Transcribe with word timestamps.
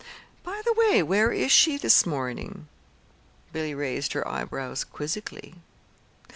"By 0.43 0.59
the 0.65 0.73
way, 0.73 1.03
where 1.03 1.31
is 1.31 1.51
she 1.51 1.77
this 1.77 2.07
morning?" 2.07 2.67
Billy 3.53 3.75
raised 3.75 4.13
her 4.13 4.27
eyebrows 4.27 4.83
quizzically. 4.83 5.53